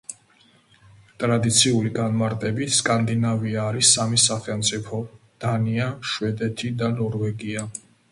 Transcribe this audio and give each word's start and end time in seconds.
ტრადიციული 1.23 1.91
განმარტებით 1.97 2.73
სკანდინავია 2.77 3.65
არის 3.73 3.91
სამი 3.97 4.21
სახელმწიფო: 4.23 5.01
დანია, 5.45 5.91
შვედეთი 6.13 6.73
და 6.81 6.91
ნორვეგია. 6.97 7.67